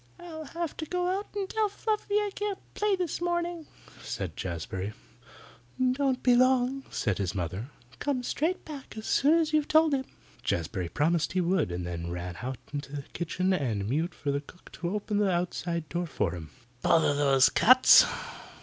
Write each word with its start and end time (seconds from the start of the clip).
"I'll 0.19 0.45
have 0.45 0.75
to 0.77 0.85
go 0.87 1.09
out 1.19 1.27
and 1.35 1.47
tell 1.47 1.69
Fluffy 1.69 2.15
I 2.15 2.31
can't 2.33 2.57
play 2.73 2.95
this 2.95 3.21
morning," 3.21 3.67
said 4.01 4.35
Jazbury. 4.35 4.93
"Don't 5.91 6.23
be 6.23 6.35
long," 6.35 6.81
said 6.89 7.19
his 7.19 7.35
mother. 7.35 7.67
"Come 7.99 8.23
straight 8.23 8.65
back 8.65 8.97
as 8.97 9.05
soon 9.05 9.35
as 9.37 9.53
you 9.53 9.59
have 9.59 9.67
told 9.67 9.93
him." 9.93 10.05
Jazbury 10.41 10.89
promised 10.89 11.33
he 11.33 11.41
would, 11.41 11.71
and 11.71 11.85
then 11.85 12.05
he 12.05 12.09
ran 12.09 12.35
out 12.41 12.57
into 12.73 12.93
the 12.95 13.03
kitchen 13.13 13.53
and 13.53 13.87
mewed 13.87 14.15
for 14.15 14.31
the 14.31 14.41
cook 14.41 14.71
to 14.71 14.89
open 14.89 15.19
the 15.19 15.29
outside 15.29 15.87
door 15.87 16.07
for 16.07 16.31
him. 16.33 16.49
"Bother 16.81 17.13
those 17.13 17.49
cats!" 17.49 18.03